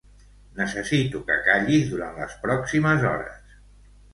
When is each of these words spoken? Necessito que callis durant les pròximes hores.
Necessito 0.59 1.21
que 1.27 1.37
callis 1.49 1.85
durant 1.91 2.17
les 2.23 2.35
pròximes 2.47 3.07
hores. 3.11 3.57